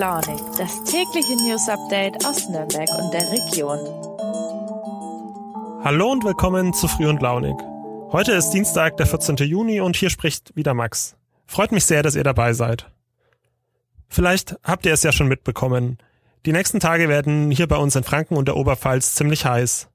[0.00, 3.78] Launig, das tägliche News Update aus Nürnberg und der Region.
[5.84, 7.54] Hallo und willkommen zu Früh und Launig.
[8.10, 9.36] Heute ist Dienstag, der 14.
[9.36, 11.16] Juni und hier spricht wieder Max.
[11.46, 12.90] Freut mich sehr, dass ihr dabei seid.
[14.08, 15.98] Vielleicht habt ihr es ja schon mitbekommen.
[16.46, 19.90] Die nächsten Tage werden hier bei uns in Franken und der Oberpfalz ziemlich heiß.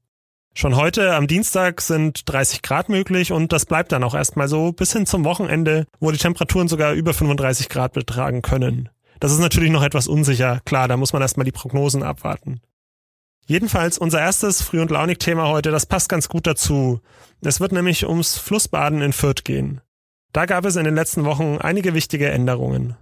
[0.54, 4.72] Schon heute am Dienstag sind 30 Grad möglich und das bleibt dann auch erstmal so
[4.72, 8.90] bis hin zum Wochenende, wo die Temperaturen sogar über 35 Grad betragen können.
[9.20, 12.62] Das ist natürlich noch etwas unsicher, klar, da muss man erstmal die Prognosen abwarten.
[13.48, 17.00] Jedenfalls unser erstes Früh- und Launig-Thema heute, das passt ganz gut dazu.
[17.42, 19.82] Es wird nämlich ums Flussbaden in Fürth gehen.
[20.34, 22.98] Da gab es in den letzten Wochen einige wichtige Änderungen.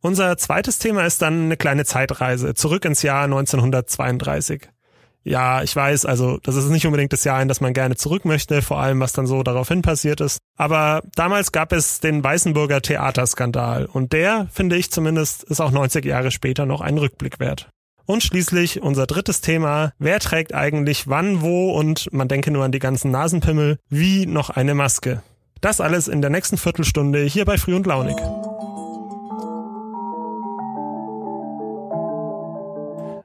[0.00, 4.68] Unser zweites Thema ist dann eine kleine Zeitreise zurück ins Jahr 1932.
[5.24, 8.24] Ja, ich weiß, also das ist nicht unbedingt das Jahr, in das man gerne zurück
[8.24, 10.38] möchte, vor allem was dann so daraufhin passiert ist.
[10.56, 16.04] Aber damals gab es den Weißenburger Theaterskandal und der, finde ich zumindest, ist auch 90
[16.04, 17.68] Jahre später noch ein Rückblick wert.
[18.04, 22.72] Und schließlich unser drittes Thema, wer trägt eigentlich wann, wo und man denke nur an
[22.72, 25.22] die ganzen Nasenpimmel, wie noch eine Maske.
[25.60, 28.16] Das alles in der nächsten Viertelstunde hier bei Früh und Launig.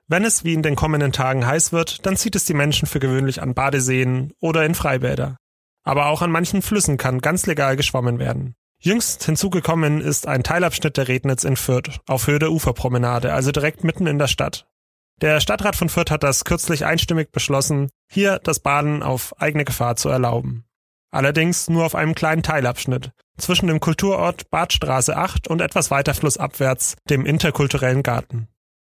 [0.10, 3.00] Wenn es wie in den kommenden Tagen heiß wird, dann zieht es die Menschen für
[3.00, 5.36] gewöhnlich an Badeseen oder in Freibäder.
[5.84, 8.56] Aber auch an manchen Flüssen kann ganz legal geschwommen werden.
[8.80, 13.84] Jüngst hinzugekommen ist ein Teilabschnitt der Rednitz in Fürth, auf Höhe der Uferpromenade, also direkt
[13.84, 14.66] mitten in der Stadt.
[15.20, 19.98] Der Stadtrat von Fürth hat das kürzlich einstimmig beschlossen, hier das Baden auf eigene Gefahr
[19.98, 20.66] zu erlauben.
[21.12, 26.96] Allerdings nur auf einem kleinen Teilabschnitt, zwischen dem Kulturort Badstraße 8 und etwas weiter flussabwärts,
[27.10, 28.48] dem interkulturellen Garten.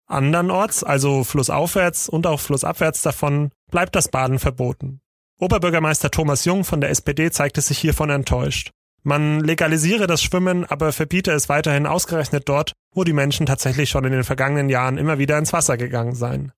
[0.08, 5.02] Andernorts, also flussaufwärts und auch flussabwärts davon, bleibt das Baden verboten.
[5.40, 8.72] Oberbürgermeister Thomas Jung von der SPD zeigte sich hiervon enttäuscht.
[9.04, 14.06] Man legalisiere das Schwimmen, aber verbiete es weiterhin ausgerechnet dort, wo die Menschen tatsächlich schon
[14.06, 16.52] in den vergangenen Jahren immer wieder ins Wasser gegangen seien.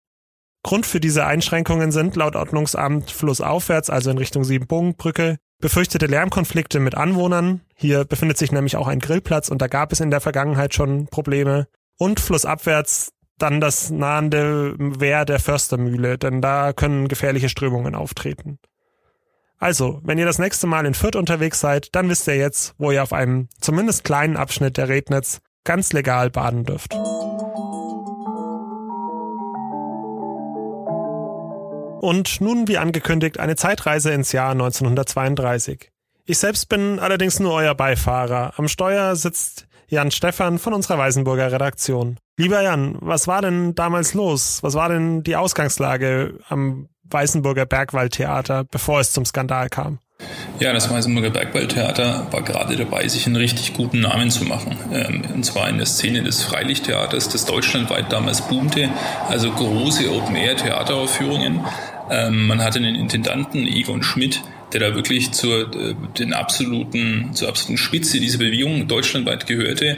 [0.64, 6.96] Grund für diese Einschränkungen sind laut Ordnungsamt flussaufwärts, also in Richtung Siebenbogenbrücke, befürchtete Lärmkonflikte mit
[6.96, 7.62] Anwohnern.
[7.76, 11.08] Hier befindet sich nämlich auch ein Grillplatz und da gab es in der Vergangenheit schon
[11.08, 11.68] Probleme.
[11.98, 18.60] Und flussabwärts dann das nahende Wehr der Förstermühle, denn da können gefährliche Strömungen auftreten.
[19.60, 22.92] Also, wenn ihr das nächste Mal in Fürth unterwegs seid, dann wisst ihr jetzt, wo
[22.92, 26.94] ihr auf einem zumindest kleinen Abschnitt der Rednitz ganz legal baden dürft.
[32.00, 35.92] Und nun, wie angekündigt, eine Zeitreise ins Jahr 1932.
[36.26, 38.54] Ich selbst bin allerdings nur euer Beifahrer.
[38.58, 42.18] Am Steuer sitzt Jan Stephan von unserer Weißenburger Redaktion.
[42.38, 44.60] Lieber Jan, was war denn damals los?
[44.62, 50.00] Was war denn die Ausgangslage am Weißenburger Bergwaldtheater, bevor es zum Skandal kam?
[50.60, 54.76] Ja, das Weißenburger Bergwaldtheater war gerade dabei, sich einen richtig guten Namen zu machen.
[54.92, 58.90] Ähm, und zwar in der Szene des Freilichttheaters, das deutschlandweit damals boomte.
[59.30, 61.64] Also große Open-Air-Theateraufführungen.
[62.10, 64.42] Ähm, man hatte einen Intendanten, Egon Schmidt,
[64.74, 69.98] der da wirklich zur, äh, den absoluten, zur absoluten Spitze dieser Bewegung deutschlandweit gehörte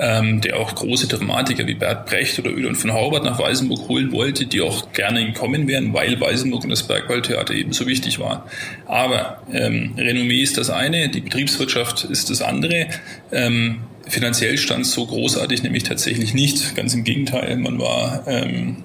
[0.00, 4.12] ähm, der auch große Dramatiker wie Bert Brecht oder Ödon von Haubert nach Weißenburg holen
[4.12, 8.46] wollte, die auch gerne gekommen wären, weil Weißenburg und das Bergwaldtheater eben so wichtig war.
[8.86, 12.86] Aber ähm, Renommee ist das eine, die Betriebswirtschaft ist das andere.
[13.30, 16.74] Ähm, finanziell stand es so großartig nämlich tatsächlich nicht.
[16.76, 18.78] Ganz im Gegenteil, man war ähm,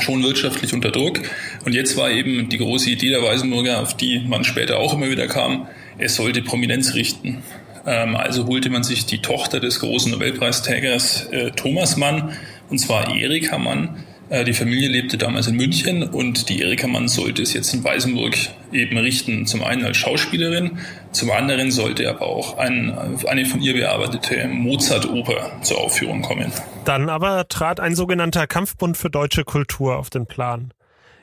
[0.00, 1.20] schon wirtschaftlich unter Druck.
[1.64, 5.10] Und jetzt war eben die große Idee der Weißenburger, auf die man später auch immer
[5.10, 5.66] wieder kam,
[5.98, 7.42] es sollte Prominenz richten.
[7.86, 12.36] Ähm, also holte man sich die Tochter des großen Nobelpreisträgers äh, Thomas Mann,
[12.70, 14.04] und zwar Erika Mann.
[14.34, 17.84] Äh, die Familie lebte damals in München und die Erika Mann sollte es jetzt in
[17.84, 18.34] Weißenburg
[18.72, 19.46] eben richten.
[19.46, 20.78] Zum einen als Schauspielerin,
[21.12, 26.50] zum anderen sollte aber auch ein, eine von ihr bearbeitete Mozart-Oper zur Aufführung kommen.
[26.84, 30.74] Dann aber trat ein sogenannter Kampfbund für deutsche Kultur auf den Plan.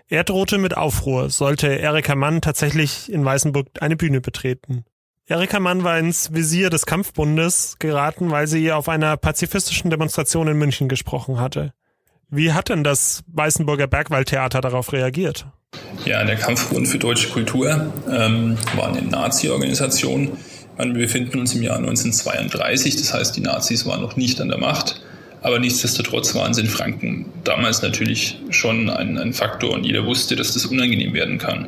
[0.08, 4.86] Er drohte mit Aufruhr, sollte Erika Mann tatsächlich in Weißenburg eine Bühne betreten.
[5.26, 10.58] Erika Mann war ins Visier des Kampfbundes geraten, weil sie auf einer pazifistischen Demonstration in
[10.58, 11.74] München gesprochen hatte.
[12.34, 15.48] Wie hat denn das Weißenburger Bergwaldtheater darauf reagiert?
[16.06, 20.32] Ja, der Kampfbund für deutsche Kultur ähm, war eine Nazi-Organisation.
[20.78, 24.60] Wir befinden uns im Jahr 1932, das heißt, die Nazis waren noch nicht an der
[24.60, 25.02] Macht.
[25.44, 30.36] Aber nichtsdestotrotz waren sie in Franken damals natürlich schon ein, ein, Faktor und jeder wusste,
[30.36, 31.68] dass das unangenehm werden kann.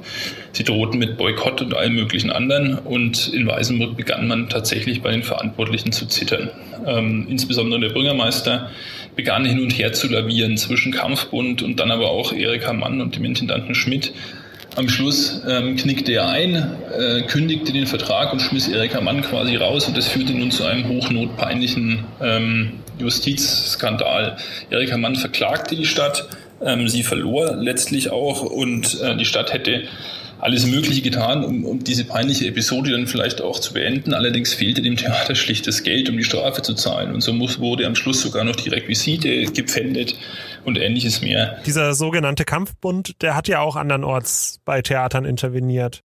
[0.51, 5.11] Sie drohten mit Boykott und allem möglichen anderen und in Weißenburg begann man tatsächlich bei
[5.11, 6.51] den Verantwortlichen zu zittern.
[6.85, 8.69] Ähm, insbesondere der Bürgermeister
[9.15, 13.15] begann hin und her zu lavieren zwischen Kampfbund und dann aber auch Erika Mann und
[13.15, 14.13] dem Intendanten Schmidt.
[14.75, 19.55] Am Schluss ähm, knickte er ein, äh, kündigte den Vertrag und schmiss Erika Mann quasi
[19.55, 24.37] raus und das führte nun zu einem hochnotpeinlichen ähm, Justizskandal.
[24.69, 26.27] Erika Mann verklagte die Stadt,
[26.61, 29.83] ähm, sie verlor letztlich auch und äh, die Stadt hätte
[30.43, 34.13] alles Mögliche getan, um, um diese peinliche Episode dann vielleicht auch zu beenden.
[34.13, 37.13] Allerdings fehlte dem Theater schlicht das Geld, um die Strafe zu zahlen.
[37.13, 40.15] Und so muss, wurde am Schluss sogar noch die Requisite gepfändet
[40.65, 41.59] und ähnliches mehr.
[41.65, 46.03] Dieser sogenannte Kampfbund, der hat ja auch andernorts bei Theatern interveniert.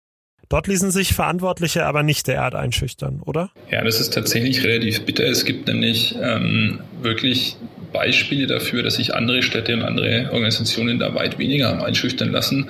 [0.49, 3.51] Dort ließen sich Verantwortliche aber nicht derart einschüchtern, oder?
[3.71, 5.25] Ja, das ist tatsächlich relativ bitter.
[5.25, 7.57] Es gibt nämlich ähm, wirklich
[7.91, 12.69] Beispiele dafür, dass sich andere Städte und andere Organisationen da weit weniger haben einschüchtern lassen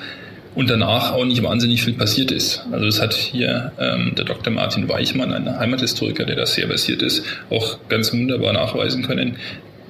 [0.55, 2.65] und danach auch nicht wahnsinnig viel passiert ist.
[2.71, 4.53] Also das hat hier ähm, der Dr.
[4.53, 9.37] Martin Weichmann, ein Heimathistoriker, der da sehr versiert ist, auch ganz wunderbar nachweisen können.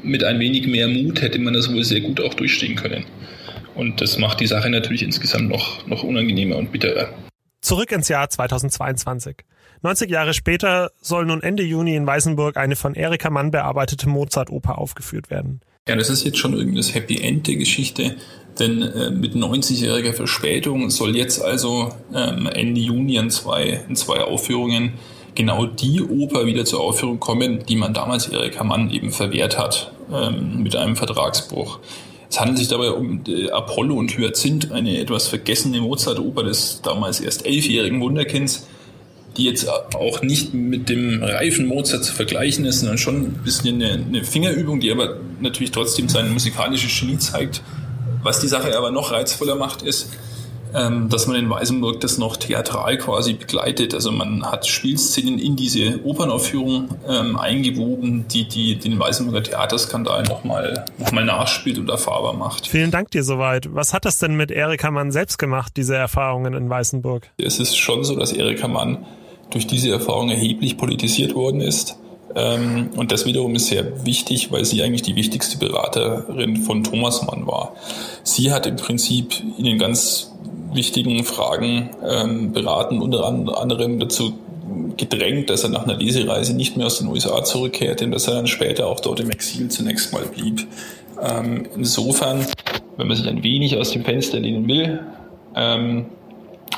[0.01, 3.05] Mit ein wenig mehr Mut hätte man das wohl sehr gut auch durchstehen können.
[3.75, 7.09] Und das macht die Sache natürlich insgesamt noch, noch unangenehmer und bitterer.
[7.65, 9.37] Zurück ins Jahr 2022.
[9.81, 14.77] 90 Jahre später soll nun Ende Juni in Weißenburg eine von Erika Mann bearbeitete Mozart-Oper
[14.77, 15.61] aufgeführt werden.
[15.89, 18.17] Ja, das ist jetzt schon irgendwie das Happy End der Geschichte,
[18.59, 24.21] denn äh, mit 90-jähriger Verspätung soll jetzt also ähm, Ende Juni in zwei, in zwei
[24.21, 24.93] Aufführungen
[25.33, 29.91] genau die Oper wieder zur Aufführung kommen, die man damals Erika Mann eben verwehrt hat
[30.13, 31.79] ähm, mit einem Vertragsbruch.
[32.35, 37.21] Es handelt sich dabei um äh, Apollo und Hyazinth, eine etwas vergessene Mozart-Oper des damals
[37.21, 38.67] erst elfjährigen Wunderkinds,
[39.37, 43.81] die jetzt auch nicht mit dem reifen Mozart zu vergleichen ist, sondern schon ein bisschen
[43.81, 47.61] eine, eine Fingerübung, die aber natürlich trotzdem sein musikalisches Genie zeigt.
[48.21, 50.09] Was die Sache aber noch reizvoller macht, ist,
[50.75, 53.93] ähm, dass man in Weißenburg das noch theatral quasi begleitet.
[53.93, 60.85] Also man hat Spielszenen in diese Opernaufführung ähm, eingewoben, die, die den Weißenburger Theaterskandal nochmal
[60.97, 62.67] noch mal nachspielt und erfahrbar macht.
[62.67, 63.73] Vielen Dank dir soweit.
[63.73, 67.29] Was hat das denn mit Erika Mann selbst gemacht, diese Erfahrungen in Weißenburg?
[67.37, 69.05] Es ist schon so, dass Erika Mann
[69.51, 71.97] durch diese Erfahrung erheblich politisiert worden ist.
[72.35, 77.21] Ähm, und das wiederum ist sehr wichtig, weil sie eigentlich die wichtigste Beraterin von Thomas
[77.25, 77.75] Mann war.
[78.23, 80.31] Sie hat im Prinzip in den ganz
[80.75, 84.33] wichtigen Fragen ähm, beraten, unter anderem dazu
[84.97, 88.35] gedrängt, dass er nach einer Lesereise nicht mehr aus den USA zurückkehrte und dass er
[88.35, 90.67] dann später auch dort im Exil zunächst mal blieb.
[91.21, 92.45] Ähm, insofern,
[92.97, 95.01] wenn man sich ein wenig aus dem Fenster lehnen will,
[95.55, 96.05] ähm,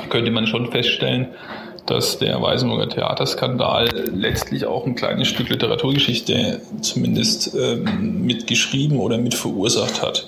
[0.10, 1.28] könnte man schon feststellen,
[1.86, 9.34] dass der Weißenburger Theaterskandal letztlich auch ein kleines Stück Literaturgeschichte zumindest ähm, mitgeschrieben oder mit
[9.34, 10.28] verursacht hat.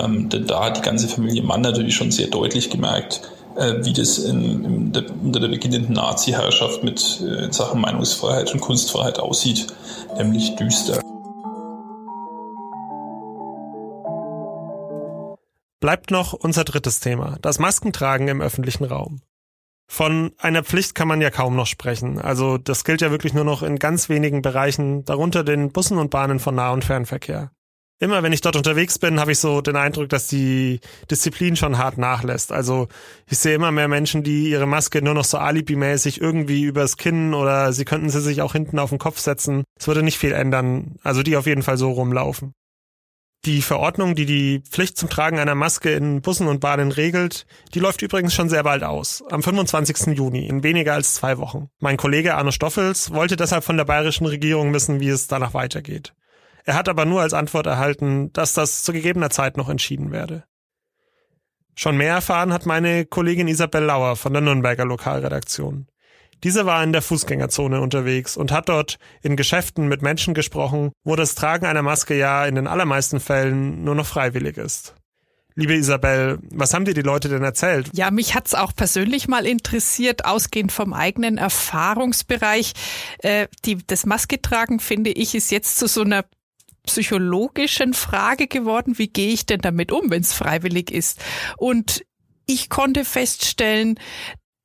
[0.00, 3.20] Ähm, denn da hat die ganze Familie Mann natürlich schon sehr deutlich gemerkt,
[3.56, 8.52] äh, wie das in, in der, unter der beginnenden Nazi-Herrschaft mit äh, in Sachen Meinungsfreiheit
[8.52, 9.66] und Kunstfreiheit aussieht,
[10.16, 11.00] nämlich düster.
[15.80, 19.20] Bleibt noch unser drittes Thema, das Maskentragen im öffentlichen Raum.
[19.86, 22.18] Von einer Pflicht kann man ja kaum noch sprechen.
[22.18, 26.10] Also das gilt ja wirklich nur noch in ganz wenigen Bereichen, darunter den Bussen und
[26.10, 27.50] Bahnen von Nah- und Fernverkehr
[28.00, 30.80] immer wenn ich dort unterwegs bin, habe ich so den Eindruck, dass die
[31.10, 32.52] Disziplin schon hart nachlässt.
[32.52, 32.88] Also
[33.30, 37.34] ich sehe immer mehr Menschen, die ihre Maske nur noch so alibimäßig irgendwie übers Kinn
[37.34, 39.64] oder sie könnten sie sich auch hinten auf den Kopf setzen.
[39.78, 40.96] Es würde nicht viel ändern.
[41.02, 42.52] Also die auf jeden Fall so rumlaufen.
[43.44, 47.44] Die Verordnung, die die Pflicht zum Tragen einer Maske in Bussen und Bahnen regelt,
[47.74, 49.22] die läuft übrigens schon sehr bald aus.
[49.30, 50.16] Am 25.
[50.16, 51.68] Juni, in weniger als zwei Wochen.
[51.78, 56.14] Mein Kollege Arno Stoffels wollte deshalb von der bayerischen Regierung wissen, wie es danach weitergeht.
[56.64, 60.44] Er hat aber nur als Antwort erhalten, dass das zu gegebener Zeit noch entschieden werde.
[61.76, 65.88] Schon mehr erfahren hat meine Kollegin Isabel Lauer von der Nürnberger Lokalredaktion.
[66.42, 71.16] Diese war in der Fußgängerzone unterwegs und hat dort in Geschäften mit Menschen gesprochen, wo
[71.16, 74.94] das Tragen einer Maske ja in den allermeisten Fällen nur noch freiwillig ist.
[75.56, 77.88] Liebe Isabel, was haben dir die Leute denn erzählt?
[77.92, 82.72] Ja, mich hat's auch persönlich mal interessiert, ausgehend vom eigenen Erfahrungsbereich.
[83.18, 86.24] Äh, die, das Maske tragen, finde ich, ist jetzt zu so einer
[86.86, 91.20] psychologischen Frage geworden, wie gehe ich denn damit um, wenn es freiwillig ist?
[91.56, 92.04] Und
[92.46, 93.98] ich konnte feststellen,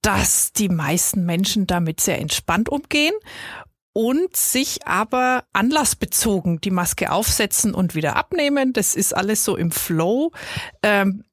[0.01, 3.13] dass die meisten Menschen damit sehr entspannt umgehen
[3.93, 8.73] und sich aber anlassbezogen die Maske aufsetzen und wieder abnehmen.
[8.73, 10.31] Das ist alles so im Flow.
[10.83, 11.23] Ähm,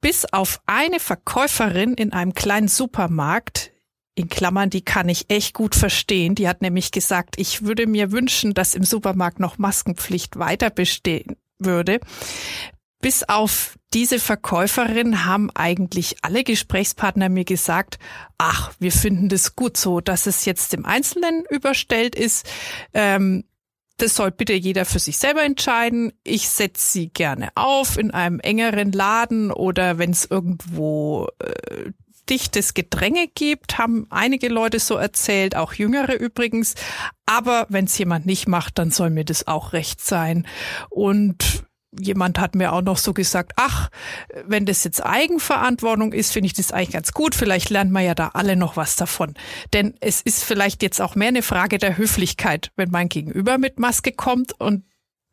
[0.00, 3.72] bis auf eine Verkäuferin in einem kleinen Supermarkt,
[4.14, 6.34] in Klammern, die kann ich echt gut verstehen.
[6.34, 11.36] Die hat nämlich gesagt, ich würde mir wünschen, dass im Supermarkt noch Maskenpflicht weiter bestehen
[11.58, 12.00] würde.
[13.00, 17.98] Bis auf diese Verkäuferin haben eigentlich alle Gesprächspartner mir gesagt,
[18.38, 22.46] ach, wir finden das gut so, dass es jetzt dem Einzelnen überstellt ist.
[22.92, 23.44] Ähm,
[23.98, 26.12] das soll bitte jeder für sich selber entscheiden.
[26.24, 31.92] Ich setze sie gerne auf in einem engeren Laden oder wenn es irgendwo äh,
[32.28, 36.74] dichtes Gedränge gibt, haben einige Leute so erzählt, auch jüngere übrigens.
[37.26, 40.46] Aber wenn es jemand nicht macht, dann soll mir das auch recht sein.
[40.90, 41.64] Und
[41.98, 43.90] jemand hat mir auch noch so gesagt, ach,
[44.46, 47.34] wenn das jetzt Eigenverantwortung ist, finde ich das eigentlich ganz gut.
[47.34, 49.34] Vielleicht lernt man ja da alle noch was davon.
[49.72, 53.78] Denn es ist vielleicht jetzt auch mehr eine Frage der Höflichkeit, wenn mein Gegenüber mit
[53.78, 54.84] Maske kommt und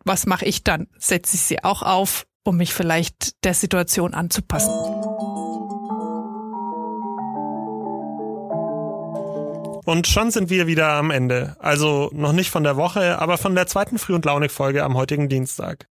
[0.03, 0.88] was mache ich dann?
[0.98, 4.74] Setze ich sie auch auf, um mich vielleicht der Situation anzupassen?
[9.84, 11.56] Und schon sind wir wieder am Ende.
[11.60, 15.28] Also noch nicht von der Woche, aber von der zweiten Früh- und Launig-Folge am heutigen
[15.28, 15.88] Dienstag.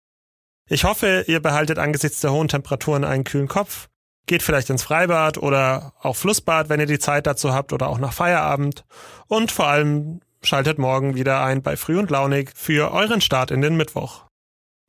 [0.69, 3.89] Ich hoffe, ihr behaltet angesichts der hohen Temperaturen einen kühlen Kopf,
[4.27, 7.99] geht vielleicht ins Freibad oder auch Flussbad, wenn ihr die Zeit dazu habt oder auch
[7.99, 8.85] nach Feierabend
[9.27, 13.63] und vor allem schaltet morgen wieder ein bei Früh und Launig für euren Start in
[13.63, 14.27] den Mittwoch.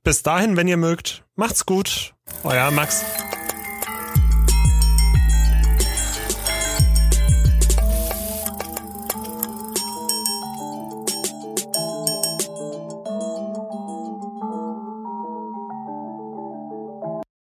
[0.04, 2.14] Bis dahin, wenn ihr mögt, macht's gut.
[2.44, 3.04] Euer Max.